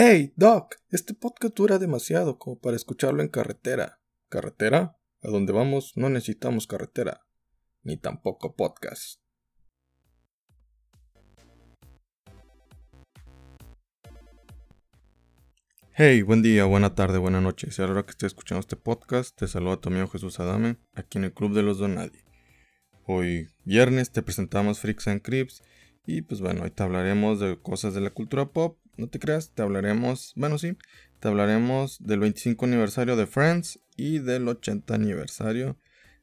[0.00, 4.00] Hey, Doc, este podcast dura demasiado como para escucharlo en carretera.
[4.28, 4.96] ¿Carretera?
[5.22, 7.26] A donde vamos no necesitamos carretera,
[7.82, 9.20] ni tampoco podcast.
[15.90, 17.72] Hey, buen día, buena tarde, buena noche.
[17.72, 20.76] Si a la hora que estés escuchando este podcast, te saluda tu amigo Jesús Adame,
[20.94, 22.20] aquí en el Club de los Donadi.
[23.04, 25.60] Hoy, viernes, te presentamos Freaks and Crips
[26.06, 28.78] y pues bueno, hoy te hablaremos de cosas de la cultura pop.
[28.98, 30.76] No te creas, te hablaremos, bueno sí,
[31.20, 35.78] te hablaremos del 25 aniversario de Friends y del 80 aniversario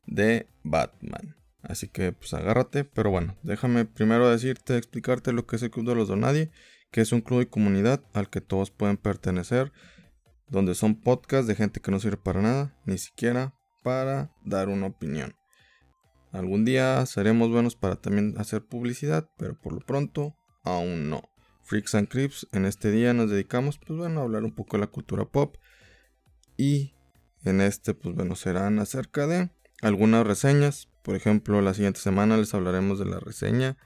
[0.06, 1.36] de Batman.
[1.64, 5.88] Así que pues agárrate, pero bueno, déjame primero decirte, explicarte lo que es el Club
[5.88, 6.52] de los Donadie
[6.96, 9.74] que es un club y comunidad al que todos pueden pertenecer,
[10.48, 13.54] donde son podcasts de gente que no sirve para nada, ni siquiera
[13.84, 15.36] para dar una opinión.
[16.32, 21.22] Algún día seremos buenos para también hacer publicidad, pero por lo pronto aún no.
[21.66, 24.82] Freaks and Crips, en este día nos dedicamos, pues bueno, a hablar un poco de
[24.82, 25.58] la cultura pop.
[26.58, 26.94] Y
[27.44, 29.50] en este, pues bueno, serán acerca de
[29.82, 30.88] algunas reseñas.
[31.04, 33.78] Por ejemplo, la siguiente semana les hablaremos de la reseña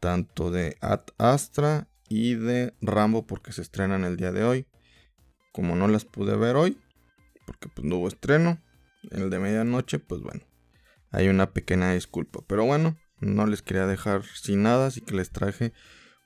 [0.00, 4.66] tanto de Ad Astra y de Rambo porque se estrenan el día de hoy.
[5.50, 6.78] Como no las pude ver hoy,
[7.46, 8.60] porque pues no hubo estreno,
[9.10, 10.42] el de medianoche, pues bueno,
[11.10, 12.40] hay una pequeña disculpa.
[12.46, 15.72] Pero bueno, no les quería dejar sin nada, así que les traje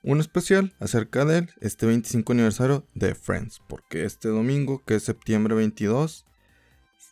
[0.01, 5.55] un especial acerca de este 25 aniversario de Friends, porque este domingo, que es septiembre
[5.55, 6.25] 22,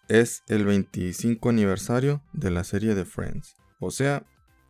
[0.07, 3.55] es el 25 aniversario de la serie de Friends.
[3.79, 4.25] O sea,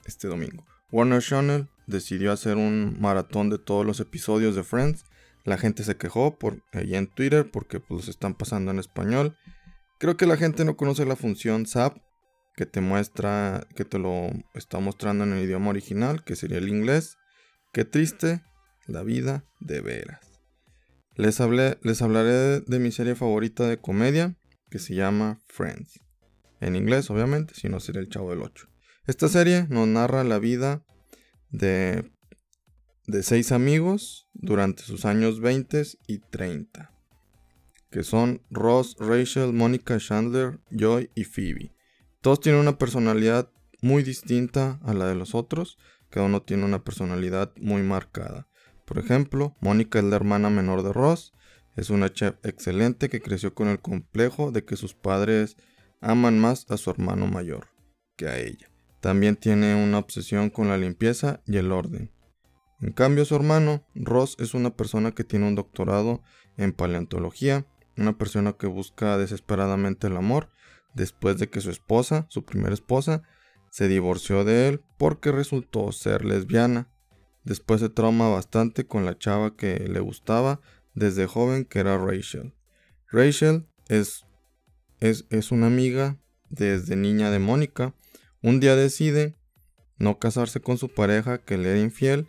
[0.06, 0.66] este domingo.
[0.92, 5.06] Warner Channel decidió hacer un maratón de todos los episodios de Friends.
[5.44, 9.38] La gente se quejó por ahí en Twitter porque pues los están pasando en español.
[10.00, 11.98] Creo que la gente no conoce la función SAP
[12.56, 16.70] que te muestra, que te lo está mostrando en el idioma original, que sería el
[16.70, 17.18] inglés.
[17.78, 18.42] Qué triste
[18.88, 20.42] la vida de veras.
[21.14, 24.35] Les, hablé, les hablaré de mi serie favorita de comedia,
[24.72, 26.00] que se llama Friends.
[26.59, 28.68] En inglés, obviamente, si no sería el Chavo del 8.
[29.06, 30.84] Esta serie nos narra la vida
[31.52, 32.12] de,
[33.06, 36.91] de seis amigos durante sus años 20 y 30,
[37.91, 41.75] que son Ross, Rachel, Monica, Chandler, Joy y Phoebe.
[42.22, 43.52] Todos tienen una personalidad
[43.84, 45.78] muy distinta a la de los otros,
[46.09, 48.47] cada uno tiene una personalidad muy marcada.
[48.85, 51.34] Por ejemplo, Mónica es la hermana menor de Ross,
[51.75, 55.57] es una chef excelente que creció con el complejo de que sus padres
[56.01, 57.67] aman más a su hermano mayor
[58.16, 58.72] que a ella.
[59.00, 62.12] También tiene una obsesión con la limpieza y el orden.
[62.81, 66.22] En cambio, su hermano, Ross, es una persona que tiene un doctorado
[66.57, 67.66] en paleontología,
[67.96, 70.50] una persona que busca desesperadamente el amor
[70.94, 73.23] después de que su esposa, su primera esposa,
[73.78, 76.88] se divorció de él porque resultó ser lesbiana.
[77.44, 80.62] Después se trauma bastante con la chava que le gustaba
[80.96, 82.56] desde joven, que era Rachel.
[83.12, 84.26] Rachel es,
[85.00, 86.18] es, es una amiga
[86.50, 87.94] desde niña de Mónica
[88.42, 89.36] un día decide
[90.00, 92.28] no casarse con su pareja que le era infiel,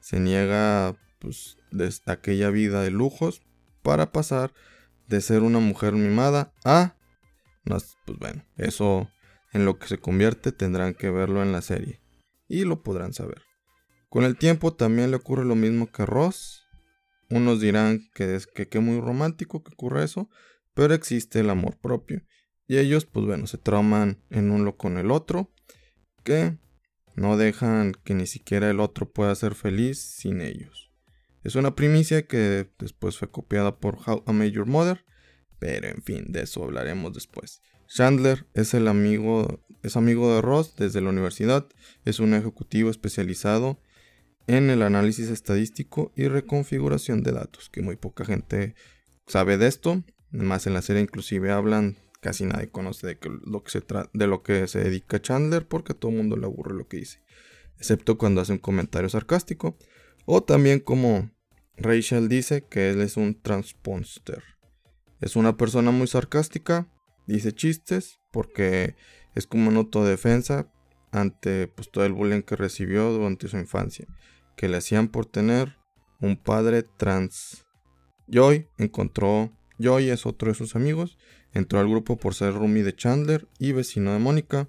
[0.00, 3.40] se niega pues, de aquella vida de lujos
[3.80, 4.52] para pasar
[5.08, 6.94] de ser una mujer mimada a...
[7.64, 9.08] pues bueno, eso
[9.52, 12.00] en lo que se convierte tendrán que verlo en la serie
[12.48, 13.42] y lo podrán saber.
[14.08, 16.66] Con el tiempo también le ocurre lo mismo que a Ross.
[17.30, 20.28] Unos dirán que es que, que muy romántico que ocurre eso,
[20.74, 22.22] pero existe el amor propio
[22.70, 25.52] y ellos, pues bueno, se trauman en uno con el otro,
[26.22, 26.56] que
[27.16, 30.92] no dejan que ni siquiera el otro pueda ser feliz sin ellos.
[31.42, 35.04] Es una primicia que después fue copiada por How I Met Your Mother,
[35.58, 37.60] pero en fin, de eso hablaremos después.
[37.90, 41.66] Chandler es el amigo, es amigo de Ross desde la universidad,
[42.04, 43.80] es un ejecutivo especializado
[44.46, 48.76] en el análisis estadístico y reconfiguración de datos, que muy poca gente
[49.26, 50.04] sabe de esto.
[50.32, 54.42] Además en la serie inclusive hablan casi nadie conoce de, lo que se de lo
[54.44, 57.24] que se dedica Chandler porque a todo el mundo le aburre lo que dice,
[57.76, 59.76] excepto cuando hace un comentario sarcástico,
[60.26, 61.32] o también como
[61.76, 64.44] Rachel dice que él es un transponster.
[65.20, 66.88] Es una persona muy sarcástica,
[67.32, 68.96] dice chistes porque
[69.34, 70.70] es como una autodefensa
[71.12, 74.06] ante pues, todo el bullying que recibió durante su infancia,
[74.56, 75.76] que le hacían por tener
[76.20, 77.64] un padre trans.
[78.28, 81.18] Joy encontró, Joy es otro de sus amigos,
[81.52, 84.68] Entró al grupo por ser roomie de Chandler y vecino de Mónica.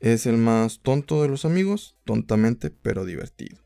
[0.00, 3.58] Es el más tonto de los amigos, tontamente pero divertido.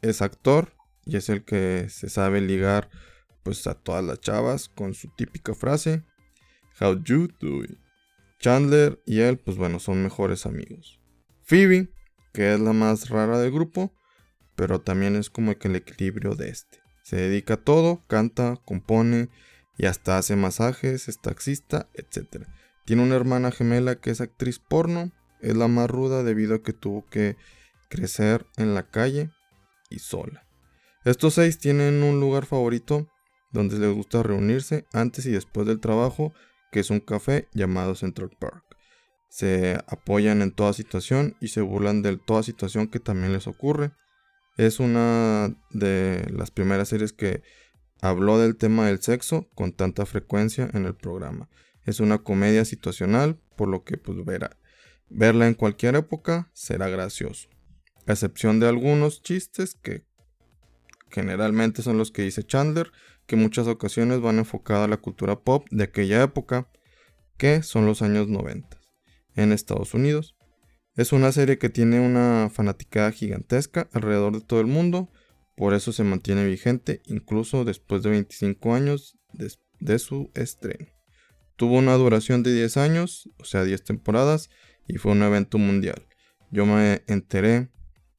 [0.00, 0.74] Es actor
[1.04, 2.90] y es el que se sabe ligar
[3.42, 6.04] pues a todas las chavas con su típica frase
[6.80, 7.78] How you doing?
[8.38, 10.98] Chandler y él pues bueno son mejores amigos.
[11.42, 11.92] Phoebe,
[12.32, 13.92] que es la más rara del grupo,
[14.56, 16.78] pero también es como que el equilibrio de este.
[17.02, 19.28] Se dedica a todo, canta, compone
[19.76, 22.46] y hasta hace masajes, es taxista, etc.
[22.86, 26.72] Tiene una hermana gemela que es actriz porno, es la más ruda debido a que
[26.72, 27.36] tuvo que
[27.88, 29.30] crecer en la calle
[29.90, 30.46] y sola.
[31.04, 33.08] Estos seis tienen un lugar favorito
[33.52, 36.32] donde les gusta reunirse antes y después del trabajo,
[36.70, 38.64] que es un café llamado Central Park.
[39.28, 43.92] Se apoyan en toda situación y se burlan de toda situación que también les ocurre.
[44.56, 47.42] Es una de las primeras series que
[48.00, 51.48] habló del tema del sexo con tanta frecuencia en el programa.
[51.84, 54.18] Es una comedia situacional, por lo que pues
[55.08, 57.48] verla en cualquier época será gracioso.
[58.06, 60.04] A excepción de algunos chistes que
[61.10, 62.90] generalmente son los que dice Chandler,
[63.30, 66.68] que en muchas ocasiones van enfocados a la cultura pop de aquella época,
[67.38, 68.76] que son los años 90
[69.36, 70.36] en Estados Unidos.
[70.96, 75.12] Es una serie que tiene una fanaticada gigantesca alrededor de todo el mundo,
[75.54, 80.88] por eso se mantiene vigente incluso después de 25 años de, su estreno.
[81.54, 84.50] Tuvo una duración de 10 años, o sea 10 temporadas,
[84.88, 86.04] y fue un evento mundial.
[86.50, 87.68] Yo me enteré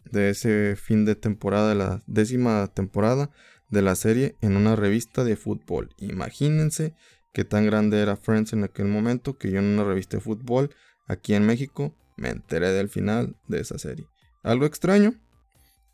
[0.09, 3.29] de ese fin de temporada, de la décima temporada
[3.71, 5.89] de la serie en una revista de fútbol.
[5.97, 6.93] Imagínense
[7.33, 10.75] qué tan grande era Friends en aquel momento que yo en una revista de fútbol
[11.07, 14.07] aquí en México me enteré del final de esa serie.
[14.43, 15.15] Algo extraño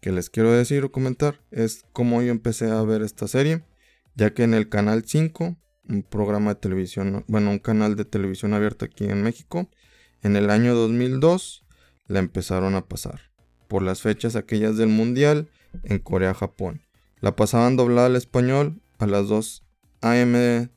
[0.02, 3.64] que les quiero decir o comentar es cómo yo empecé a ver esta serie,
[4.16, 5.58] ya que en el canal 5,
[5.90, 9.70] un programa de televisión, bueno, un canal de televisión abierto aquí en México,
[10.24, 11.66] en el año 2002
[12.08, 13.22] la empezaron a pasar
[13.68, 15.50] por las fechas aquellas del Mundial
[15.84, 16.82] en Corea-Japón.
[17.20, 19.64] La pasaban doblada al español a las 2
[20.02, 20.70] am,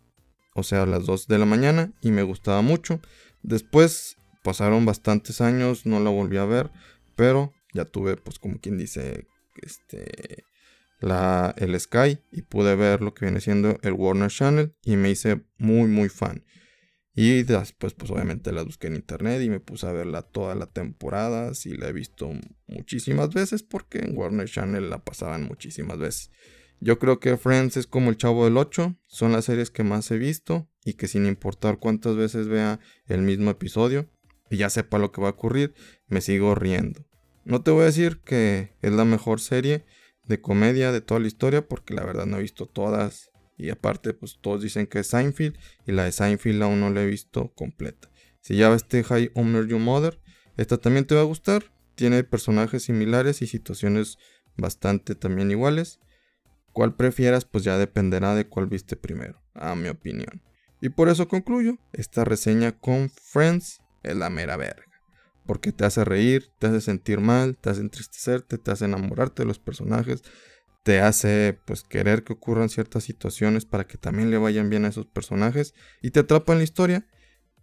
[0.55, 3.01] o sea, a las 2 de la mañana, y me gustaba mucho.
[3.43, 6.71] Después pasaron bastantes años, no la volví a ver,
[7.17, 9.27] pero ya tuve, pues como quien dice,
[9.63, 10.45] este,
[11.01, 15.11] la, el Sky y pude ver lo que viene siendo el Warner Channel y me
[15.11, 16.45] hice muy, muy fan.
[17.15, 20.67] Y después, pues obviamente la busqué en internet y me puse a verla toda la
[20.67, 21.55] temporada.
[21.55, 22.31] Sí, la he visto
[22.67, 26.31] muchísimas veces porque en Warner Channel la pasaban muchísimas veces.
[26.81, 30.11] Yo creo que Friends es como el Chavo del 8, son las series que más
[30.11, 34.09] he visto y que sin importar cuántas veces vea el mismo episodio
[34.49, 35.75] y ya sepa lo que va a ocurrir,
[36.09, 37.05] me sigo riendo.
[37.45, 39.85] No te voy a decir que es la mejor serie
[40.25, 43.30] de comedia de toda la historia porque la verdad no he visto todas
[43.61, 45.57] y aparte, pues todos dicen que es Seinfeld.
[45.87, 48.11] Y la de Seinfeld aún no la he visto completa.
[48.41, 50.19] Si ya ves High Honor Your Mother,
[50.57, 51.65] esta también te va a gustar.
[51.95, 54.19] Tiene personajes similares y situaciones
[54.57, 56.01] bastante también iguales.
[56.73, 60.43] Cuál prefieras, pues ya dependerá de cuál viste primero, a mi opinión.
[60.81, 64.85] Y por eso concluyo, esta reseña con Friends es la mera verga.
[65.47, 69.47] Porque te hace reír, te hace sentir mal, te hace entristecerte, te hace enamorarte de
[69.47, 70.23] los personajes,
[70.83, 74.89] te hace pues querer que ocurran ciertas situaciones para que también le vayan bien a
[74.89, 77.07] esos personajes y te atrapa en la historia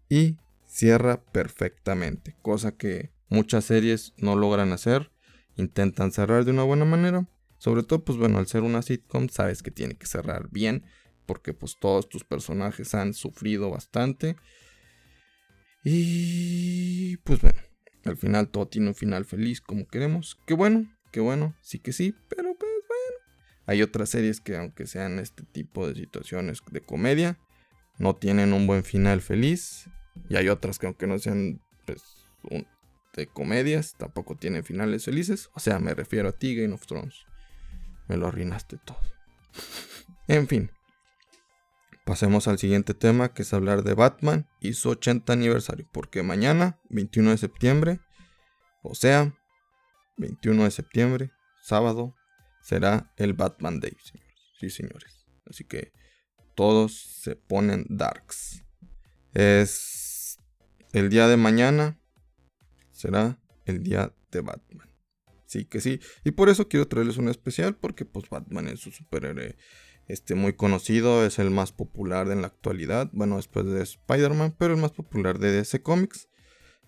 [0.09, 5.11] y cierra perfectamente, cosa que muchas series no logran hacer,
[5.55, 7.27] intentan cerrar de una buena manera,
[7.57, 10.85] sobre todo pues bueno, al ser una sitcom sabes que tiene que cerrar bien
[11.25, 14.37] porque pues todos tus personajes han sufrido bastante.
[15.83, 17.59] Y pues bueno,
[18.05, 21.93] al final todo tiene un final feliz como queremos, que bueno, que bueno, sí que
[21.93, 22.66] sí, pero pues
[23.67, 27.37] hay otras series que aunque sean este tipo de situaciones de comedia,
[27.99, 29.89] no tienen un buen final feliz.
[30.29, 32.01] Y hay otras que aunque no sean pues,
[33.13, 35.49] de comedias, tampoco tienen finales felices.
[35.53, 37.25] O sea, me refiero a ti, Game of Thrones.
[38.07, 38.99] Me lo arruinaste todo.
[40.29, 40.71] en fin.
[42.05, 45.89] Pasemos al siguiente tema, que es hablar de Batman y su 80 aniversario.
[45.91, 47.99] Porque mañana, 21 de septiembre,
[48.81, 49.35] o sea,
[50.15, 51.31] 21 de septiembre,
[51.61, 52.15] sábado,
[52.67, 54.51] será el Batman Day, señores.
[54.59, 55.25] Sí, señores.
[55.45, 55.93] Así que
[56.53, 58.65] todos se ponen darks.
[59.33, 60.37] Es
[60.91, 61.97] el día de mañana.
[62.91, 64.89] Será el día de Batman.
[65.45, 66.01] Sí que sí.
[66.25, 67.77] Y por eso quiero traerles un especial.
[67.77, 69.55] Porque pues Batman es un superhéroe
[70.07, 71.25] este, muy conocido.
[71.25, 73.09] Es el más popular en la actualidad.
[73.13, 74.57] Bueno, después de Spider-Man.
[74.59, 76.27] Pero el más popular de DC Comics.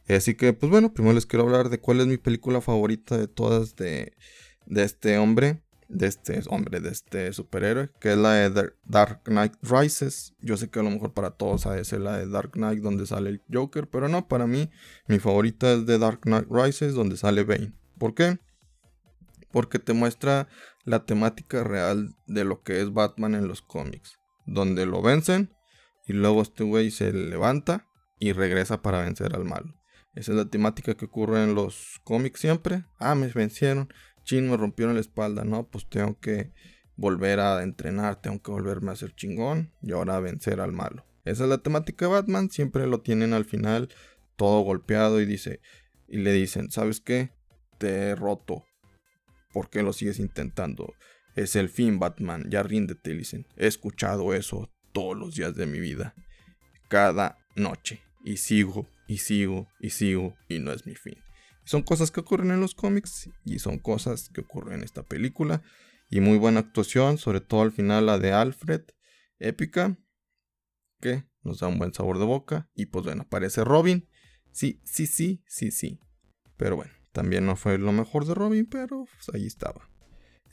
[0.10, 3.30] Así que pues bueno, primero les quiero hablar de cuál es mi película favorita de
[3.30, 4.18] todas de,
[4.66, 9.54] de este hombre de este hombre, de este superhéroe, que es la de Dark Knight
[9.62, 10.36] Rises.
[10.40, 13.32] Yo sé que a lo mejor para todos es la de Dark Knight donde sale
[13.32, 14.70] el Joker, pero no, para mí
[15.08, 17.74] mi favorita es de Dark Knight Rises donde sale Bane.
[17.98, 18.40] ¿Por qué?
[19.52, 20.48] Porque te muestra
[20.86, 25.54] la temática real de lo que es Batman en los cómics, donde lo vencen
[26.08, 27.88] y luego este güey se levanta
[28.20, 29.74] y regresa para vencer al malo.
[30.14, 32.86] Esa es la temática que ocurre en los cómics siempre.
[32.98, 33.92] Ah, me vencieron
[34.30, 35.68] chin, me rompieron la espalda, ¿no?
[35.68, 36.52] Pues tengo que
[36.96, 41.04] volver a entrenar, tengo que volverme a ser chingón y ahora a vencer al malo.
[41.26, 43.90] Esa es la temática de Batman, siempre lo tienen al final
[44.36, 45.62] todo golpeado y dice
[46.08, 47.32] y le dicen, "¿Sabes qué?
[47.80, 48.66] Te he roto.
[49.52, 50.94] ¿Por qué lo sigues intentando?
[51.36, 53.48] Es el fin, Batman, ya ríndete", dicen.
[53.58, 56.14] He escuchado eso todos los días de mi vida,
[56.88, 61.18] cada noche y sigo y sigo y sigo y no es mi fin.
[61.70, 65.62] Son cosas que ocurren en los cómics y son cosas que ocurren en esta película.
[66.10, 68.82] Y muy buena actuación, sobre todo al final la de Alfred,
[69.38, 69.96] épica,
[71.00, 72.72] que nos da un buen sabor de boca.
[72.74, 74.10] Y pues bueno, aparece Robin.
[74.52, 76.00] Sí, sí, sí, sí, sí.
[76.58, 79.92] Pero bueno, también no fue lo mejor de Robin, pero pues ahí estaba.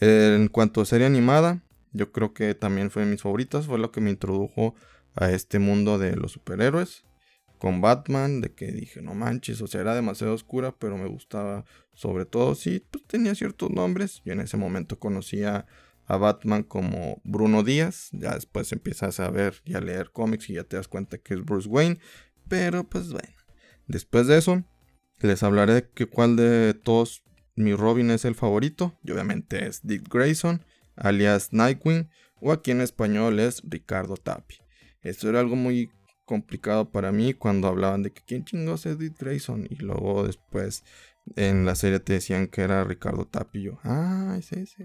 [0.01, 3.91] En cuanto a serie animada, yo creo que también fue de mis favoritas, fue lo
[3.91, 4.75] que me introdujo
[5.15, 7.07] a este mundo de los superhéroes
[7.59, 11.65] con Batman, de que dije, no manches, o sea, era demasiado oscura, pero me gustaba
[11.93, 14.23] sobre todo, sí, pues tenía ciertos nombres.
[14.25, 15.67] Yo en ese momento conocía
[16.07, 20.55] a Batman como Bruno Díaz, ya después empiezas a ver y a leer cómics y
[20.55, 21.99] ya te das cuenta que es Bruce Wayne,
[22.49, 23.35] pero pues bueno,
[23.89, 24.63] después de eso,
[25.21, 27.25] les hablaré de que cuál de todos
[27.57, 32.11] mi Robin es el favorito, y obviamente es Dick Grayson, alias Nightwing,
[32.41, 34.57] o aquí en español es Ricardo Tapi.
[35.01, 35.91] Esto era algo muy
[36.27, 40.85] complicado para mí cuando hablaban de que quién chingó es Dick Grayson y luego después
[41.35, 43.79] en la serie te decían que era Ricardo Tapio.
[43.83, 44.85] Ah, sí, sí.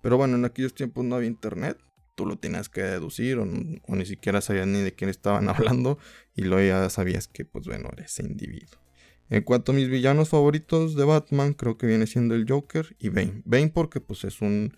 [0.00, 1.78] Pero bueno, en aquellos tiempos no había internet.
[2.14, 5.98] Tú lo tenías que deducir o, ni siquiera sabías ni de quién estaban hablando
[6.34, 8.80] y luego ya sabías que pues bueno, era ese individuo.
[9.28, 13.10] En cuanto a mis villanos favoritos de Batman, creo que viene siendo el Joker y
[13.10, 13.42] Bane.
[13.44, 14.76] Bane porque pues es un,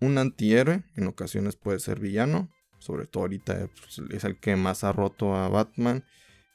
[0.00, 2.50] un antihéroe, en ocasiones puede ser villano,
[2.82, 6.04] sobre todo ahorita pues, es el que más ha roto a Batman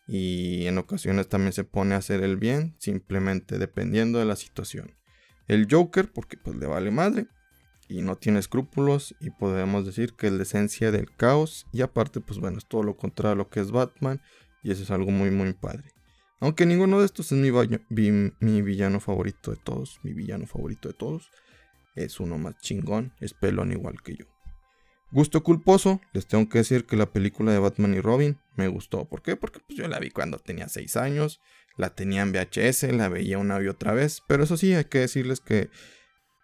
[0.06, 4.96] y en ocasiones también se pone a hacer el bien, simplemente dependiendo de la situación.
[5.48, 7.28] El Joker, porque pues le vale madre
[7.90, 12.20] y no tiene escrúpulos y podemos decir que es la esencia del caos y aparte
[12.20, 14.22] pues bueno, es todo lo contrario a lo que es Batman
[14.64, 15.92] y eso es algo muy muy padre.
[16.40, 17.52] Aunque ninguno de estos es mi,
[18.40, 21.32] mi villano favorito de todos, mi villano favorito de todos,
[21.96, 24.37] es uno más chingón, es pelón igual que yo.
[25.12, 29.06] Gusto culposo, les tengo que decir que la película de Batman y Robin me gustó.
[29.06, 29.38] ¿Por qué?
[29.38, 31.40] Porque pues, yo la vi cuando tenía 6 años,
[31.78, 34.22] la tenía en VHS, la veía una y otra vez.
[34.28, 35.70] Pero eso sí, hay que decirles que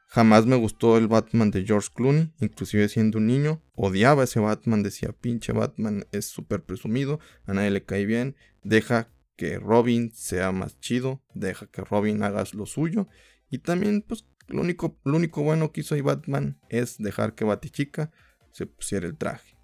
[0.08, 3.62] jamás me gustó el Batman de George Clooney, inclusive siendo un niño.
[3.76, 9.10] Odiaba ese Batman, decía, pinche Batman es súper presumido, a nadie le cae bien, deja
[9.36, 13.10] que Robin sea más chido, deja que Robin haga lo suyo.
[13.50, 17.44] Y también, pues, lo único, lo único bueno que hizo ahí Batman es dejar que
[17.44, 18.12] Batichica
[18.54, 19.58] se pusiera el traje.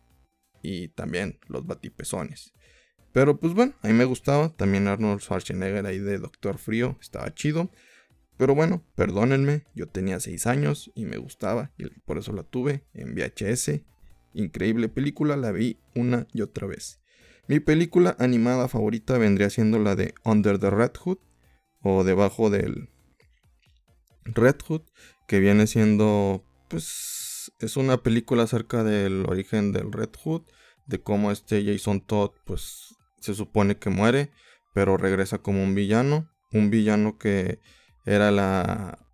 [0.62, 2.54] Y también los batipezones.
[3.14, 4.50] Pero pues bueno, a mí me gustaba.
[4.50, 6.98] También Arnold Schwarzenegger ahí de Doctor Frío.
[7.02, 7.72] Estaba chido.
[8.38, 9.66] Pero bueno, perdónenme.
[9.74, 11.72] Yo tenía 6 años y me gustaba.
[11.78, 13.82] Y por eso la tuve en VHS.
[14.34, 15.38] Increíble película.
[15.38, 17.00] La vi una y otra vez.
[17.48, 21.18] Mi película animada favorita vendría siendo la de Under the Red Hood.
[21.82, 22.90] O debajo del
[24.26, 24.84] Red Hood.
[25.28, 27.29] Que viene siendo pues
[27.60, 30.44] es una película acerca del origen del Red Hood,
[30.86, 34.32] de cómo este Jason Todd pues se supone que muere,
[34.74, 37.60] pero regresa como un villano, un villano que
[38.06, 39.06] era la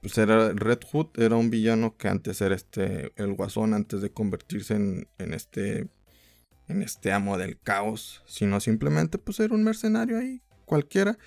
[0.00, 4.12] pues era Red Hood, era un villano que antes era este el Guasón antes de
[4.12, 5.88] convertirse en, en este
[6.68, 11.18] en este amo del caos, sino simplemente pues era un mercenario ahí cualquiera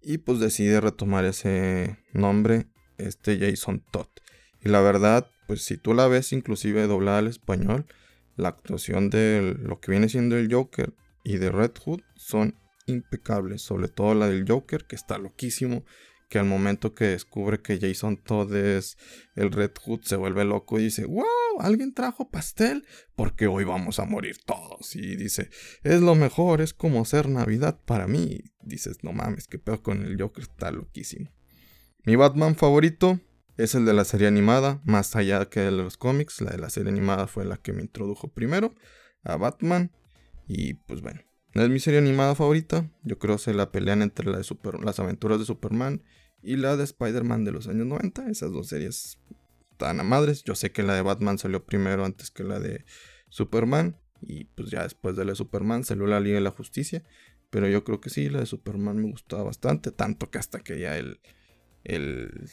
[0.00, 4.08] y pues decide retomar ese nombre este Jason Todd.
[4.64, 7.86] Y la verdad, pues si tú la ves inclusive doblada al español,
[8.36, 12.54] la actuación de lo que viene siendo el Joker y de Red Hood son
[12.86, 15.84] impecables, sobre todo la del Joker que está loquísimo,
[16.28, 18.98] que al momento que descubre que Jason Todd es
[19.34, 21.24] el Red Hood se vuelve loco y dice, wow,
[21.60, 22.86] alguien trajo pastel
[23.16, 24.94] porque hoy vamos a morir todos.
[24.94, 25.48] Y dice,
[25.82, 28.40] es lo mejor, es como ser Navidad para mí.
[28.62, 31.30] dices, no mames, que peor con el Joker, está loquísimo.
[32.04, 33.20] Mi Batman favorito,
[33.58, 36.40] es el de la serie animada, más allá que de los cómics.
[36.40, 38.74] La de la serie animada fue la que me introdujo primero
[39.24, 39.90] a Batman.
[40.46, 41.20] Y pues bueno,
[41.54, 42.88] no es mi serie animada favorita.
[43.02, 46.04] Yo creo que se la pelean entre la de Super, las aventuras de Superman
[46.40, 48.30] y la de Spider-Man de los años 90.
[48.30, 49.18] Esas dos series
[49.72, 50.44] están a madres.
[50.44, 52.84] Yo sé que la de Batman salió primero antes que la de
[53.28, 53.96] Superman.
[54.22, 57.02] Y pues ya después de la de Superman salió la Liga de la Justicia.
[57.50, 59.90] Pero yo creo que sí, la de Superman me gustaba bastante.
[59.90, 61.20] Tanto que hasta que ya el,
[61.82, 62.48] el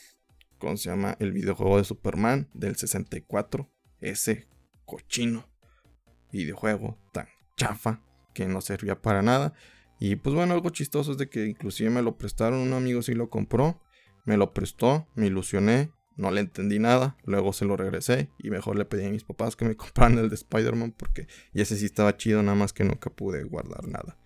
[0.58, 1.16] ¿cómo se llama?
[1.20, 3.70] El videojuego de Superman del 64.
[4.00, 4.48] Ese
[4.86, 5.48] cochino
[6.32, 8.02] videojuego tan chafa
[8.34, 9.54] que no servía para nada.
[10.00, 13.14] Y pues bueno, algo chistoso es de que inclusive me lo prestaron, un amigo sí
[13.14, 13.82] lo compró,
[14.26, 18.78] me lo prestó, me ilusioné, no le entendí nada, luego se lo regresé y mejor
[18.78, 21.86] le pedí a mis papás que me compraran el de Spider-Man porque y ese sí
[21.86, 24.18] estaba chido, nada más que nunca pude guardar nada.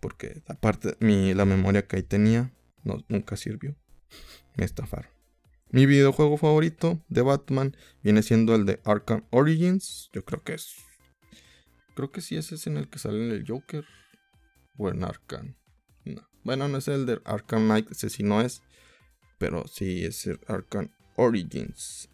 [0.00, 2.52] Porque aparte mi, la memoria que ahí tenía
[2.84, 3.76] no, nunca sirvió.
[4.56, 5.17] Me estafaron.
[5.70, 10.08] Mi videojuego favorito de Batman viene siendo el de Arkham Origins.
[10.14, 10.76] Yo creo que es.
[11.94, 13.84] Creo que sí, ese es en el que sale el Joker.
[14.78, 15.56] O en Arkham.
[16.44, 18.62] Bueno, no es el de Arkham Knight, ese sí no es.
[19.36, 22.08] Pero sí es el Arkham Origins.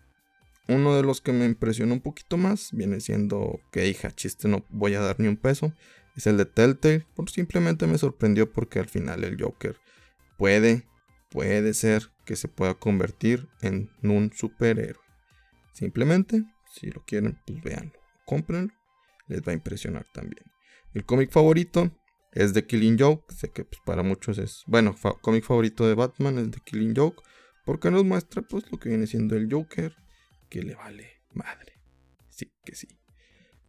[0.66, 4.64] Uno de los que me impresionó un poquito más viene siendo que hija, chiste, no
[4.70, 5.72] voy a dar ni un peso.
[6.16, 7.06] Es el de Telltale.
[7.14, 9.76] Por simplemente me sorprendió porque al final el Joker
[10.38, 10.88] puede,
[11.30, 15.02] puede ser que se pueda convertir en un superhéroe.
[15.72, 17.92] Simplemente, si lo quieren, pues véanlo,
[18.24, 18.72] cómprenlo,
[19.26, 20.44] les va a impresionar también.
[20.92, 21.90] El cómic favorito
[22.34, 23.32] es The Killing Joke.
[23.34, 24.62] Sé que pues, para muchos es.
[24.66, 27.22] Bueno, cómic favorito de Batman es The Killing Joke.
[27.64, 29.94] Porque nos muestra pues lo que viene siendo el Joker.
[30.50, 31.80] Que le vale madre.
[32.28, 32.88] Sí, que sí.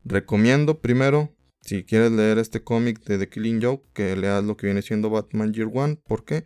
[0.03, 4.67] Recomiendo primero, si quieres leer este cómic de The Killing Joke, que leas lo que
[4.67, 5.95] viene siendo Batman Year One.
[5.95, 6.45] ¿Por qué?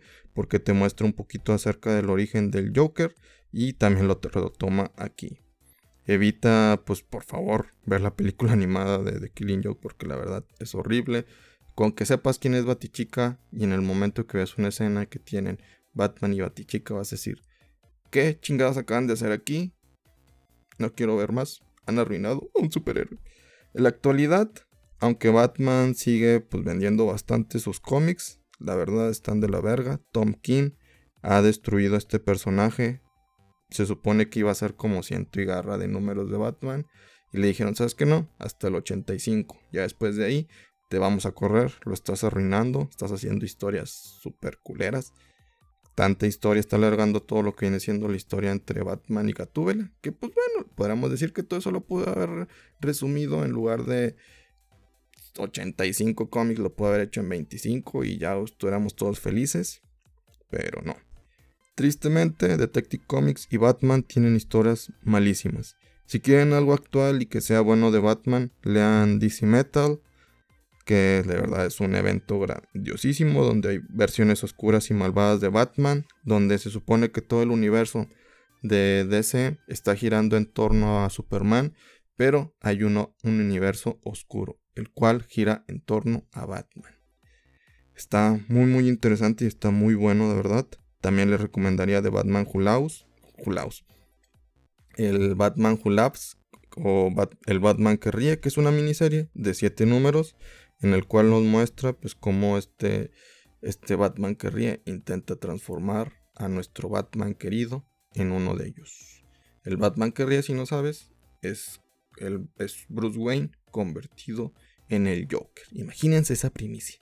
[0.60, 3.14] te muestra un poquito acerca del origen del Joker.
[3.52, 5.40] Y también lo, lo toma aquí.
[6.06, 10.44] Evita, pues por favor, ver la película animada de The Killing Joke porque la verdad
[10.58, 11.26] es horrible.
[11.74, 15.18] Con que sepas quién es Batichica y en el momento que veas una escena que
[15.18, 15.60] tienen
[15.92, 17.42] Batman y Batichica vas a decir,
[18.10, 19.72] ¿qué chingados acaban de hacer aquí?
[20.78, 21.62] No quiero ver más.
[21.86, 23.18] Han arruinado a un superhéroe.
[23.74, 24.50] En la actualidad,
[24.98, 30.00] aunque Batman sigue pues vendiendo bastante sus cómics, la verdad están de la verga.
[30.12, 30.72] Tom King
[31.22, 33.02] ha destruido a este personaje.
[33.70, 36.86] Se supone que iba a ser como ciento y garra de números de Batman.
[37.32, 38.28] Y le dijeron, ¿sabes qué no?
[38.38, 39.58] Hasta el 85.
[39.72, 40.48] Ya después de ahí
[40.88, 43.90] te vamos a correr, lo estás arruinando, estás haciendo historias
[44.20, 45.12] súper culeras.
[45.94, 49.92] Tanta historia está alargando todo lo que viene siendo la historia entre Batman y Gatúbela.
[50.00, 52.48] Que pues bueno, podríamos decir que todo eso lo pudo haber
[52.80, 54.16] resumido en lugar de
[55.38, 59.82] 85 cómics, lo pudo haber hecho en 25 y ya estuviéramos todos felices.
[60.50, 60.96] Pero no.
[61.74, 65.76] Tristemente, Detective Comics y Batman tienen historias malísimas.
[66.06, 70.00] Si quieren algo actual y que sea bueno de Batman, lean DC Metal,
[70.84, 76.06] que de verdad es un evento grandiosísimo donde hay versiones oscuras y malvadas de Batman,
[76.24, 78.08] donde se supone que todo el universo
[78.62, 81.74] de DC está girando en torno a Superman,
[82.20, 86.92] pero hay uno, un universo oscuro, el cual gira en torno a Batman.
[87.96, 90.66] Está muy muy interesante y está muy bueno de verdad.
[91.00, 93.06] También les recomendaría de Batman Hulaus,
[93.38, 93.86] Hulaus.
[94.98, 96.36] El Batman Hulaps
[96.76, 97.10] o
[97.46, 100.36] el Batman que ríe, que es una miniserie de 7 números
[100.82, 103.12] en el cual nos muestra pues cómo este,
[103.62, 109.24] este Batman que ríe intenta transformar a nuestro Batman querido en uno de ellos.
[109.64, 111.80] El Batman que ríe, si no sabes, es,
[112.20, 114.52] el, es Bruce Wayne convertido
[114.88, 115.64] en el Joker.
[115.72, 117.00] Imagínense esa primicia.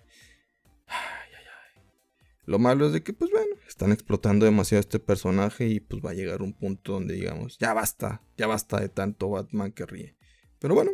[2.44, 6.12] Lo malo es de que, pues bueno, están explotando demasiado este personaje y pues va
[6.12, 10.16] a llegar un punto donde digamos, ya basta, ya basta de tanto Batman que ríe.
[10.58, 10.92] Pero bueno,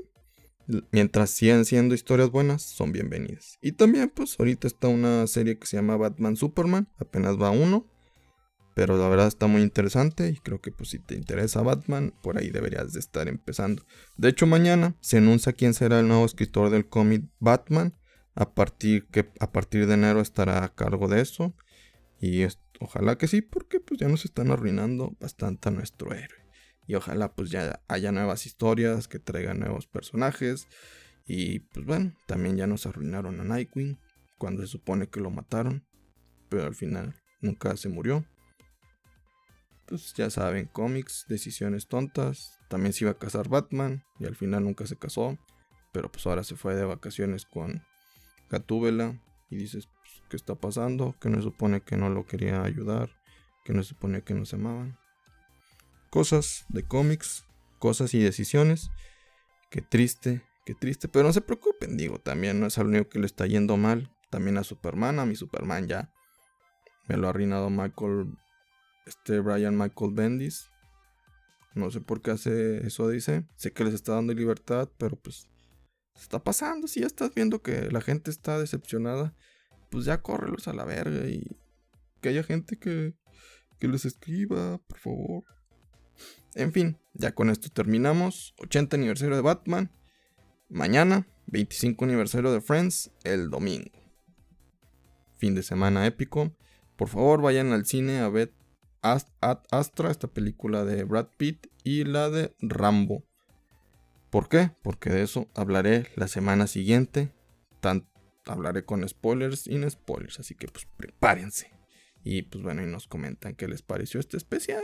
[0.91, 3.59] mientras sigan siendo historias buenas, son bienvenidas.
[3.61, 7.87] Y también, pues, ahorita está una serie que se llama Batman Superman, apenas va uno.
[8.75, 12.39] Pero la verdad está muy interesante y creo que pues si te interesa Batman, por
[12.39, 13.85] ahí deberías de estar empezando.
[14.17, 17.95] De hecho, mañana se anuncia quién será el nuevo escritor del cómic Batman.
[18.37, 21.55] A partir, que, a partir de enero estará a cargo de eso.
[22.21, 22.45] Y
[22.81, 26.45] ojalá que sí, porque pues ya nos están arruinando bastante a nuestro héroe.
[26.89, 30.67] Y ojalá pues ya haya nuevas historias que traigan nuevos personajes.
[31.27, 34.01] Y pues bueno, también ya nos arruinaron a Nightwing
[34.37, 35.87] cuando se supone que lo mataron.
[36.49, 38.27] Pero al final nunca se murió.
[39.87, 42.59] Pues ya saben, cómics, decisiones tontas.
[42.69, 45.39] También se iba a casar Batman y al final nunca se casó.
[45.93, 47.85] Pero pues ahora se fue de vacaciones con
[48.51, 49.21] Gatúbela.
[49.51, 51.15] Y dices, pues, ¿qué está pasando?
[51.21, 53.11] Que no se supone que no lo quería ayudar.
[53.65, 54.99] Que no se supone que nos amaban
[56.15, 57.45] cosas de cómics,
[57.81, 58.93] cosas y decisiones.
[59.69, 61.09] Qué triste, qué triste.
[61.09, 64.13] Pero no se preocupen, digo, también no es al único que le está yendo mal.
[64.31, 66.13] También a Superman, a mi Superman ya.
[67.09, 68.29] Me lo ha arruinado Michael,
[69.07, 70.71] este Brian Michael Bendis.
[71.75, 73.47] No sé por qué hace eso, dice.
[73.57, 75.49] Sé que les está dando libertad, pero pues
[76.15, 76.87] se está pasando.
[76.87, 79.35] Si ya estás viendo que la gente está decepcionada,
[79.91, 81.57] pues ya córrelos a la verga y
[82.21, 83.15] que haya gente que,
[83.79, 85.45] que les escriba, por favor.
[86.55, 88.55] En fin, ya con esto terminamos.
[88.59, 89.91] 80 aniversario de Batman.
[90.69, 93.91] Mañana, 25 aniversario de Friends, el domingo.
[95.37, 96.57] Fin de semana épico.
[96.97, 98.55] Por favor, vayan al cine a ver,
[99.05, 103.23] Ad Astra, esta película de Brad Pitt, y la de Rambo.
[104.31, 104.71] ¿Por qué?
[104.83, 107.33] Porque de eso hablaré la semana siguiente.
[108.47, 111.71] hablaré con spoilers y sin spoilers, así que pues prepárense.
[112.25, 114.83] Y pues bueno, y nos comentan qué les pareció este especial.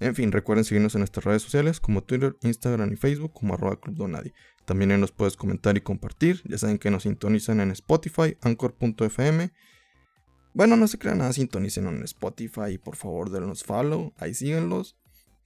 [0.00, 3.80] En fin, recuerden seguirnos en nuestras redes sociales como Twitter, Instagram y Facebook como arroba
[3.80, 4.32] Club Donadi.
[4.64, 6.42] También nos puedes comentar y compartir.
[6.44, 9.50] Ya saben que nos sintonizan en Spotify, Anchor.fm.
[10.58, 14.12] Bueno, no se crean nada, sintonicen en Spotify y por favor denos follow.
[14.16, 14.98] Ahí síganlos.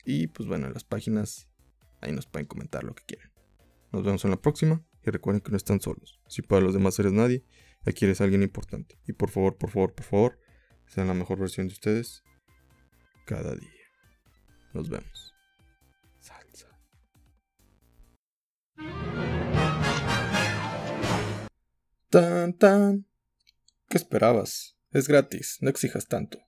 [0.07, 1.51] Y pues bueno, en las páginas
[2.01, 3.31] ahí nos pueden comentar lo que quieran.
[3.93, 6.19] Nos vemos en la próxima y recuerden que no están solos.
[6.29, 7.45] Si para los demás eres nadie,
[7.85, 8.99] aquí eres alguien importante.
[9.07, 10.39] Y por favor, por favor, por favor,
[10.87, 12.23] sean la mejor versión de ustedes
[13.27, 13.69] cada día.
[14.73, 15.35] Nos vemos.
[16.21, 16.71] Salsa.
[22.09, 23.07] Tan tan.
[23.91, 24.79] ¿Qué esperabas?
[24.93, 26.39] Es gratis, no exijas tanto.